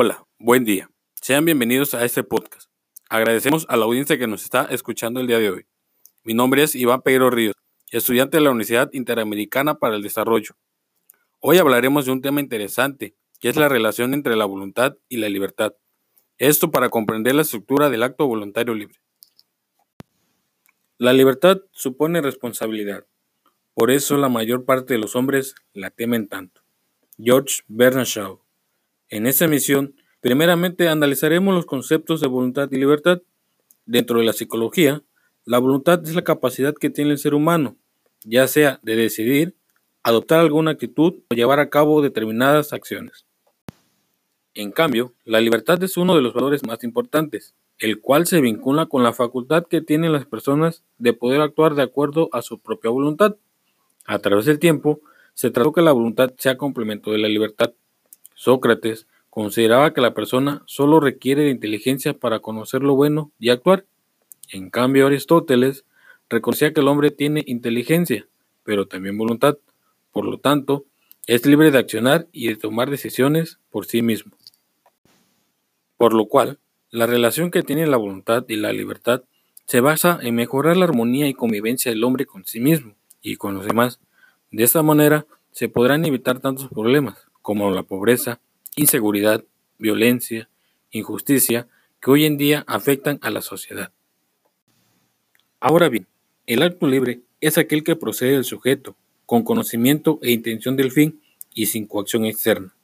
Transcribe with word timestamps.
Hola, 0.00 0.24
buen 0.38 0.64
día. 0.64 0.88
Sean 1.20 1.44
bienvenidos 1.44 1.92
a 1.92 2.04
este 2.04 2.22
podcast. 2.22 2.70
Agradecemos 3.08 3.66
a 3.68 3.76
la 3.76 3.84
audiencia 3.84 4.16
que 4.16 4.28
nos 4.28 4.44
está 4.44 4.66
escuchando 4.66 5.18
el 5.18 5.26
día 5.26 5.40
de 5.40 5.50
hoy. 5.50 5.66
Mi 6.22 6.34
nombre 6.34 6.62
es 6.62 6.76
Iván 6.76 7.02
Pedro 7.02 7.30
Ríos, 7.30 7.56
estudiante 7.90 8.36
de 8.36 8.44
la 8.44 8.50
Universidad 8.50 8.90
Interamericana 8.92 9.80
para 9.80 9.96
el 9.96 10.02
Desarrollo. 10.02 10.54
Hoy 11.40 11.58
hablaremos 11.58 12.06
de 12.06 12.12
un 12.12 12.22
tema 12.22 12.38
interesante, 12.38 13.16
que 13.40 13.48
es 13.48 13.56
la 13.56 13.68
relación 13.68 14.14
entre 14.14 14.36
la 14.36 14.44
voluntad 14.44 14.96
y 15.08 15.16
la 15.16 15.28
libertad. 15.28 15.74
Esto 16.36 16.70
para 16.70 16.90
comprender 16.90 17.34
la 17.34 17.42
estructura 17.42 17.90
del 17.90 18.04
acto 18.04 18.24
voluntario 18.24 18.76
libre. 18.76 19.00
La 20.96 21.12
libertad 21.12 21.58
supone 21.72 22.20
responsabilidad. 22.20 23.04
Por 23.74 23.90
eso 23.90 24.16
la 24.16 24.28
mayor 24.28 24.64
parte 24.64 24.94
de 24.94 25.00
los 25.00 25.16
hombres 25.16 25.56
la 25.72 25.90
temen 25.90 26.28
tanto. 26.28 26.62
George 27.18 27.62
Bernard 27.66 28.06
Shaw 28.06 28.40
en 29.10 29.26
esta 29.26 29.46
emisión, 29.46 29.94
primeramente 30.20 30.88
analizaremos 30.88 31.54
los 31.54 31.66
conceptos 31.66 32.20
de 32.20 32.28
voluntad 32.28 32.68
y 32.70 32.76
libertad. 32.76 33.22
Dentro 33.86 34.18
de 34.18 34.26
la 34.26 34.32
psicología, 34.32 35.02
la 35.44 35.58
voluntad 35.58 36.02
es 36.04 36.14
la 36.14 36.24
capacidad 36.24 36.74
que 36.74 36.90
tiene 36.90 37.12
el 37.12 37.18
ser 37.18 37.34
humano, 37.34 37.76
ya 38.24 38.46
sea 38.46 38.80
de 38.82 38.96
decidir, 38.96 39.54
adoptar 40.02 40.40
alguna 40.40 40.72
actitud 40.72 41.14
o 41.30 41.34
llevar 41.34 41.58
a 41.58 41.70
cabo 41.70 42.02
determinadas 42.02 42.72
acciones. 42.72 43.24
En 44.54 44.72
cambio, 44.72 45.14
la 45.24 45.40
libertad 45.40 45.82
es 45.82 45.96
uno 45.96 46.14
de 46.14 46.22
los 46.22 46.34
valores 46.34 46.66
más 46.66 46.82
importantes, 46.84 47.54
el 47.78 48.00
cual 48.00 48.26
se 48.26 48.40
vincula 48.40 48.86
con 48.86 49.02
la 49.02 49.12
facultad 49.12 49.66
que 49.66 49.80
tienen 49.80 50.12
las 50.12 50.26
personas 50.26 50.82
de 50.98 51.12
poder 51.12 51.40
actuar 51.40 51.74
de 51.74 51.82
acuerdo 51.82 52.28
a 52.32 52.42
su 52.42 52.58
propia 52.58 52.90
voluntad. 52.90 53.36
A 54.04 54.18
través 54.18 54.46
del 54.46 54.58
tiempo, 54.58 55.00
se 55.34 55.50
trató 55.50 55.72
que 55.72 55.82
la 55.82 55.92
voluntad 55.92 56.32
sea 56.38 56.58
complemento 56.58 57.12
de 57.12 57.18
la 57.18 57.28
libertad. 57.28 57.72
Sócrates 58.38 59.08
consideraba 59.30 59.92
que 59.92 60.00
la 60.00 60.14
persona 60.14 60.62
solo 60.66 61.00
requiere 61.00 61.42
de 61.42 61.50
inteligencia 61.50 62.14
para 62.14 62.38
conocer 62.38 62.84
lo 62.84 62.94
bueno 62.94 63.32
y 63.40 63.50
actuar. 63.50 63.84
En 64.52 64.70
cambio, 64.70 65.08
Aristóteles 65.08 65.84
reconocía 66.30 66.72
que 66.72 66.80
el 66.80 66.86
hombre 66.86 67.10
tiene 67.10 67.42
inteligencia, 67.48 68.28
pero 68.62 68.86
también 68.86 69.18
voluntad. 69.18 69.58
Por 70.12 70.24
lo 70.24 70.38
tanto, 70.38 70.86
es 71.26 71.46
libre 71.46 71.72
de 71.72 71.78
accionar 71.78 72.28
y 72.30 72.46
de 72.46 72.54
tomar 72.54 72.90
decisiones 72.90 73.58
por 73.70 73.86
sí 73.86 74.02
mismo. 74.02 74.30
Por 75.96 76.14
lo 76.14 76.26
cual, 76.26 76.60
la 76.92 77.06
relación 77.06 77.50
que 77.50 77.64
tiene 77.64 77.88
la 77.88 77.96
voluntad 77.96 78.44
y 78.46 78.54
la 78.54 78.72
libertad 78.72 79.24
se 79.64 79.80
basa 79.80 80.16
en 80.22 80.36
mejorar 80.36 80.76
la 80.76 80.84
armonía 80.84 81.26
y 81.26 81.34
convivencia 81.34 81.90
del 81.90 82.04
hombre 82.04 82.24
con 82.24 82.44
sí 82.44 82.60
mismo 82.60 82.94
y 83.20 83.34
con 83.34 83.56
los 83.56 83.66
demás. 83.66 83.98
De 84.52 84.62
esta 84.62 84.84
manera 84.84 85.26
se 85.50 85.68
podrán 85.68 86.04
evitar 86.04 86.38
tantos 86.38 86.68
problemas, 86.68 87.27
como 87.48 87.70
la 87.70 87.82
pobreza, 87.82 88.42
inseguridad, 88.76 89.42
violencia, 89.78 90.50
injusticia, 90.90 91.66
que 91.98 92.10
hoy 92.10 92.26
en 92.26 92.36
día 92.36 92.62
afectan 92.66 93.18
a 93.22 93.30
la 93.30 93.40
sociedad. 93.40 93.90
Ahora 95.58 95.88
bien, 95.88 96.06
el 96.44 96.62
acto 96.62 96.86
libre 96.86 97.22
es 97.40 97.56
aquel 97.56 97.84
que 97.84 97.96
procede 97.96 98.32
del 98.32 98.44
sujeto, 98.44 98.96
con 99.24 99.44
conocimiento 99.44 100.18
e 100.20 100.30
intención 100.30 100.76
del 100.76 100.92
fin 100.92 101.22
y 101.54 101.64
sin 101.64 101.86
coacción 101.86 102.26
externa. 102.26 102.74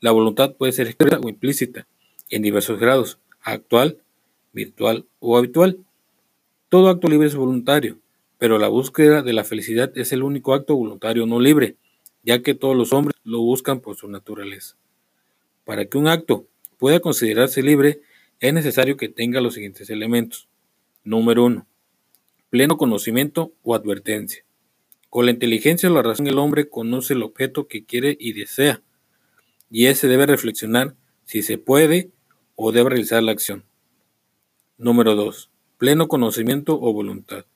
La 0.00 0.10
voluntad 0.10 0.56
puede 0.56 0.72
ser 0.72 0.88
expresa 0.88 1.18
o 1.18 1.30
implícita, 1.30 1.86
en 2.28 2.42
diversos 2.42 2.78
grados, 2.78 3.18
actual, 3.40 3.96
virtual 4.52 5.06
o 5.20 5.38
habitual. 5.38 5.78
Todo 6.68 6.90
acto 6.90 7.08
libre 7.08 7.28
es 7.28 7.34
voluntario, 7.34 7.96
pero 8.36 8.58
la 8.58 8.68
búsqueda 8.68 9.22
de 9.22 9.32
la 9.32 9.44
felicidad 9.44 9.90
es 9.96 10.12
el 10.12 10.22
único 10.22 10.52
acto 10.52 10.76
voluntario 10.76 11.24
no 11.24 11.40
libre, 11.40 11.76
ya 12.22 12.42
que 12.42 12.54
todos 12.54 12.76
los 12.76 12.92
hombres 12.92 13.16
lo 13.24 13.40
buscan 13.40 13.80
por 13.80 13.96
su 13.96 14.08
naturaleza. 14.08 14.76
Para 15.64 15.86
que 15.86 15.98
un 15.98 16.08
acto 16.08 16.46
pueda 16.78 17.00
considerarse 17.00 17.62
libre, 17.62 18.00
es 18.40 18.52
necesario 18.52 18.96
que 18.96 19.08
tenga 19.08 19.40
los 19.40 19.54
siguientes 19.54 19.90
elementos. 19.90 20.48
Número 21.04 21.44
1. 21.44 21.66
Pleno 22.50 22.76
conocimiento 22.76 23.52
o 23.62 23.74
advertencia. 23.74 24.44
Con 25.08 25.26
la 25.26 25.32
inteligencia 25.32 25.90
o 25.90 25.94
la 25.94 26.02
razón 26.02 26.26
el 26.26 26.38
hombre 26.38 26.68
conoce 26.68 27.14
el 27.14 27.22
objeto 27.22 27.68
que 27.68 27.84
quiere 27.84 28.16
y 28.18 28.32
desea, 28.32 28.82
y 29.70 29.86
ese 29.86 30.08
debe 30.08 30.26
reflexionar 30.26 30.96
si 31.24 31.42
se 31.42 31.58
puede 31.58 32.10
o 32.56 32.72
debe 32.72 32.90
realizar 32.90 33.22
la 33.22 33.32
acción. 33.32 33.64
Número 34.76 35.14
2. 35.14 35.50
Pleno 35.78 36.08
conocimiento 36.08 36.78
o 36.80 36.92
voluntad. 36.92 37.46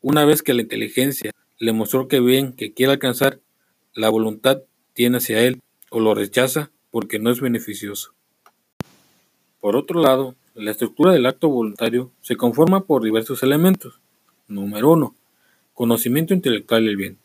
Una 0.00 0.24
vez 0.24 0.42
que 0.42 0.54
la 0.54 0.62
inteligencia 0.62 1.30
le 1.58 1.72
mostró 1.72 2.08
que 2.08 2.20
bien 2.20 2.52
que 2.52 2.72
quiere 2.72 2.92
alcanzar, 2.92 3.40
la 3.94 4.08
voluntad 4.08 4.62
tiene 4.94 5.18
hacia 5.18 5.42
él 5.42 5.60
o 5.90 6.00
lo 6.00 6.14
rechaza 6.14 6.70
porque 6.90 7.18
no 7.18 7.30
es 7.30 7.40
beneficioso. 7.40 8.12
Por 9.60 9.76
otro 9.76 10.00
lado, 10.00 10.34
la 10.54 10.70
estructura 10.70 11.12
del 11.12 11.26
acto 11.26 11.48
voluntario 11.48 12.10
se 12.20 12.36
conforma 12.36 12.84
por 12.84 13.02
diversos 13.02 13.42
elementos. 13.42 14.00
Número 14.48 14.90
1. 14.92 15.14
Conocimiento 15.74 16.34
intelectual 16.34 16.84
del 16.84 16.96
bien, 16.96 17.18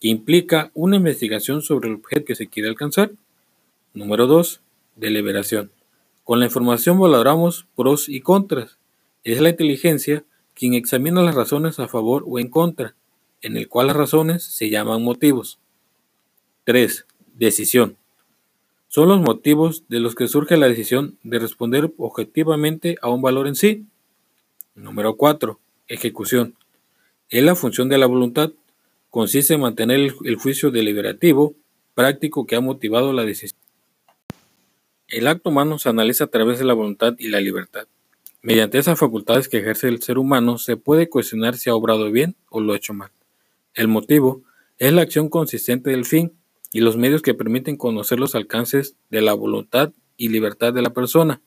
que 0.00 0.08
implica 0.08 0.70
una 0.74 0.96
investigación 0.96 1.62
sobre 1.62 1.88
el 1.88 1.96
objeto 1.96 2.26
que 2.26 2.34
se 2.34 2.48
quiere 2.48 2.68
alcanzar. 2.68 3.12
Número 3.94 4.26
2. 4.26 4.60
Deliberación. 4.96 5.70
Con 6.24 6.40
la 6.40 6.46
información 6.46 6.98
valoramos 6.98 7.66
pros 7.76 8.08
y 8.08 8.20
contras. 8.20 8.78
Es 9.22 9.40
la 9.40 9.50
inteligencia 9.50 10.24
quien 10.54 10.74
examina 10.74 11.22
las 11.22 11.34
razones 11.34 11.78
a 11.78 11.88
favor 11.88 12.24
o 12.26 12.38
en 12.38 12.48
contra, 12.48 12.94
en 13.42 13.56
el 13.56 13.68
cual 13.68 13.88
las 13.88 13.96
razones 13.96 14.42
se 14.42 14.70
llaman 14.70 15.02
motivos. 15.02 15.58
3. 16.64 17.04
Decisión. 17.34 17.98
Son 18.88 19.08
los 19.08 19.20
motivos 19.20 19.84
de 19.88 20.00
los 20.00 20.14
que 20.14 20.28
surge 20.28 20.56
la 20.56 20.66
decisión 20.66 21.18
de 21.22 21.38
responder 21.38 21.92
objetivamente 21.98 22.96
a 23.02 23.10
un 23.10 23.20
valor 23.20 23.48
en 23.48 23.54
sí. 23.54 23.84
Número 24.74 25.16
4. 25.16 25.60
Ejecución. 25.88 26.54
Es 27.28 27.42
la 27.42 27.54
función 27.54 27.90
de 27.90 27.98
la 27.98 28.06
voluntad. 28.06 28.50
Consiste 29.10 29.52
en 29.52 29.60
mantener 29.60 30.14
el 30.24 30.36
juicio 30.36 30.70
deliberativo 30.70 31.54
práctico 31.94 32.46
que 32.46 32.56
ha 32.56 32.60
motivado 32.60 33.12
la 33.12 33.24
decisión. 33.24 33.60
El 35.08 35.26
acto 35.26 35.50
humano 35.50 35.78
se 35.78 35.90
analiza 35.90 36.24
a 36.24 36.28
través 36.28 36.58
de 36.58 36.64
la 36.64 36.72
voluntad 36.72 37.14
y 37.18 37.28
la 37.28 37.42
libertad. 37.42 37.86
Mediante 38.40 38.78
esas 38.78 38.98
facultades 38.98 39.50
que 39.50 39.58
ejerce 39.58 39.88
el 39.88 40.00
ser 40.00 40.16
humano 40.16 40.56
se 40.56 40.78
puede 40.78 41.10
cuestionar 41.10 41.58
si 41.58 41.68
ha 41.68 41.74
obrado 41.74 42.10
bien 42.10 42.36
o 42.48 42.60
lo 42.60 42.72
ha 42.72 42.76
hecho 42.76 42.94
mal. 42.94 43.10
El 43.74 43.88
motivo 43.88 44.42
es 44.78 44.94
la 44.94 45.02
acción 45.02 45.28
consistente 45.28 45.90
del 45.90 46.06
fin 46.06 46.32
y 46.74 46.80
los 46.80 46.96
medios 46.96 47.22
que 47.22 47.34
permiten 47.34 47.76
conocer 47.76 48.18
los 48.18 48.34
alcances 48.34 48.96
de 49.08 49.22
la 49.22 49.32
voluntad 49.32 49.92
y 50.16 50.28
libertad 50.28 50.74
de 50.74 50.82
la 50.82 50.90
persona. 50.90 51.40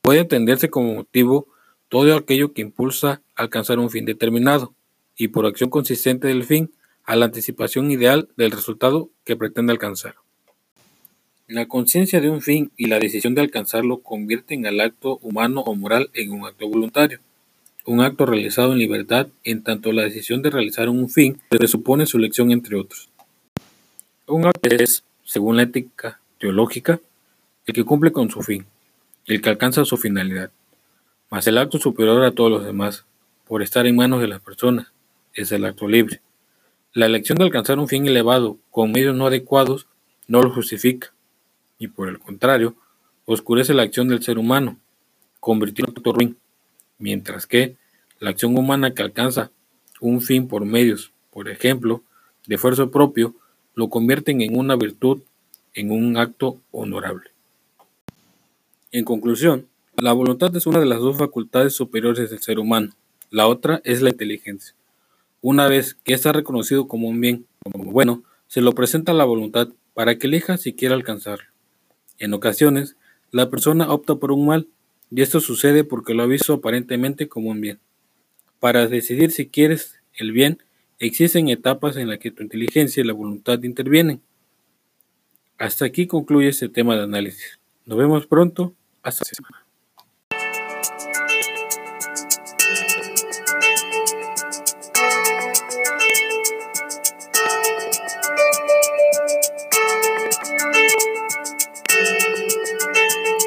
Puede 0.00 0.20
entenderse 0.20 0.70
como 0.70 0.94
motivo 0.94 1.48
todo 1.88 2.14
aquello 2.14 2.52
que 2.52 2.62
impulsa 2.62 3.20
a 3.34 3.42
alcanzar 3.42 3.80
un 3.80 3.90
fin 3.90 4.04
determinado, 4.04 4.72
y 5.16 5.28
por 5.28 5.44
acción 5.44 5.70
consistente 5.70 6.28
del 6.28 6.44
fin, 6.44 6.70
a 7.02 7.16
la 7.16 7.24
anticipación 7.24 7.90
ideal 7.90 8.28
del 8.36 8.52
resultado 8.52 9.10
que 9.24 9.36
pretende 9.36 9.72
alcanzar. 9.72 10.14
La 11.48 11.66
conciencia 11.66 12.20
de 12.20 12.30
un 12.30 12.40
fin 12.40 12.70
y 12.76 12.86
la 12.86 13.00
decisión 13.00 13.34
de 13.34 13.40
alcanzarlo 13.40 14.02
convierten 14.02 14.66
al 14.66 14.80
acto 14.80 15.18
humano 15.18 15.62
o 15.62 15.74
moral 15.74 16.10
en 16.14 16.30
un 16.30 16.46
acto 16.46 16.68
voluntario, 16.68 17.18
un 17.86 18.02
acto 18.02 18.24
realizado 18.24 18.72
en 18.72 18.78
libertad 18.78 19.26
en 19.42 19.64
tanto 19.64 19.90
la 19.90 20.04
decisión 20.04 20.42
de 20.42 20.50
realizar 20.50 20.88
un 20.88 21.10
fin 21.10 21.40
presupone 21.48 22.06
su 22.06 22.18
elección 22.18 22.52
entre 22.52 22.76
otros. 22.76 23.10
Un 24.26 24.46
acto 24.46 24.74
es, 24.74 25.04
según 25.22 25.58
la 25.58 25.64
ética 25.64 26.18
teológica, 26.38 26.98
el 27.66 27.74
que 27.74 27.84
cumple 27.84 28.10
con 28.10 28.30
su 28.30 28.40
fin, 28.40 28.64
el 29.26 29.42
que 29.42 29.50
alcanza 29.50 29.84
su 29.84 29.98
finalidad, 29.98 30.50
mas 31.28 31.46
el 31.46 31.58
acto 31.58 31.76
superior 31.76 32.24
a 32.24 32.30
todos 32.30 32.50
los 32.50 32.64
demás, 32.64 33.04
por 33.46 33.62
estar 33.62 33.86
en 33.86 33.96
manos 33.96 34.22
de 34.22 34.28
las 34.28 34.40
personas, 34.40 34.92
es 35.34 35.52
el 35.52 35.66
acto 35.66 35.88
libre. 35.88 36.22
La 36.94 37.04
elección 37.04 37.36
de 37.36 37.44
alcanzar 37.44 37.78
un 37.78 37.86
fin 37.86 38.06
elevado 38.06 38.56
con 38.70 38.92
medios 38.92 39.14
no 39.14 39.26
adecuados 39.26 39.88
no 40.26 40.40
lo 40.40 40.50
justifica, 40.50 41.12
y 41.78 41.88
por 41.88 42.08
el 42.08 42.18
contrario, 42.18 42.76
oscurece 43.26 43.74
la 43.74 43.82
acción 43.82 44.08
del 44.08 44.22
ser 44.22 44.38
humano, 44.38 44.78
convirtiendo 45.38 45.92
en 45.92 45.98
acto 45.98 46.12
ruin, 46.14 46.38
mientras 46.96 47.46
que 47.46 47.76
la 48.20 48.30
acción 48.30 48.56
humana 48.56 48.94
que 48.94 49.02
alcanza 49.02 49.50
un 50.00 50.22
fin 50.22 50.48
por 50.48 50.64
medios, 50.64 51.12
por 51.30 51.50
ejemplo, 51.50 52.02
de 52.46 52.54
esfuerzo 52.54 52.90
propio, 52.90 53.34
lo 53.74 53.88
convierten 53.88 54.40
en 54.40 54.56
una 54.56 54.76
virtud, 54.76 55.22
en 55.74 55.90
un 55.90 56.16
acto 56.16 56.60
honorable. 56.70 57.30
En 58.92 59.04
conclusión, 59.04 59.66
la 59.96 60.12
voluntad 60.12 60.54
es 60.56 60.66
una 60.66 60.80
de 60.80 60.86
las 60.86 61.00
dos 61.00 61.18
facultades 61.18 61.74
superiores 61.74 62.30
del 62.30 62.40
ser 62.40 62.58
humano, 62.58 62.92
la 63.30 63.48
otra 63.48 63.80
es 63.84 64.02
la 64.02 64.10
inteligencia. 64.10 64.74
Una 65.40 65.68
vez 65.68 65.94
que 66.04 66.14
está 66.14 66.32
reconocido 66.32 66.88
como 66.88 67.08
un 67.08 67.20
bien, 67.20 67.46
como 67.70 67.90
bueno, 67.90 68.22
se 68.46 68.60
lo 68.60 68.72
presenta 68.72 69.12
a 69.12 69.14
la 69.16 69.24
voluntad 69.24 69.68
para 69.94 70.16
que 70.16 70.26
elija 70.26 70.56
si 70.56 70.74
quiere 70.74 70.94
alcanzarlo. 70.94 71.46
En 72.18 72.32
ocasiones, 72.34 72.96
la 73.30 73.50
persona 73.50 73.92
opta 73.92 74.14
por 74.14 74.30
un 74.30 74.46
mal, 74.46 74.68
y 75.10 75.22
esto 75.22 75.40
sucede 75.40 75.84
porque 75.84 76.14
lo 76.14 76.22
ha 76.22 76.26
visto 76.26 76.54
aparentemente 76.54 77.28
como 77.28 77.50
un 77.50 77.60
bien. 77.60 77.80
Para 78.60 78.86
decidir 78.86 79.32
si 79.32 79.48
quieres 79.48 80.00
el 80.14 80.32
bien, 80.32 80.58
Existen 81.04 81.48
etapas 81.48 81.98
en 81.98 82.08
las 82.08 82.18
que 82.18 82.30
tu 82.30 82.42
inteligencia 82.42 83.02
y 83.02 83.06
la 83.06 83.12
voluntad 83.12 83.62
intervienen. 83.62 84.22
Hasta 85.58 85.84
aquí 85.84 86.06
concluye 86.06 86.48
este 86.48 86.70
tema 86.70 86.96
de 86.96 87.02
análisis. 87.02 87.60
Nos 87.84 87.98
vemos 87.98 88.26
pronto. 88.26 88.74
Hasta 89.02 89.26
la 89.28 89.34
semana. 89.34 89.63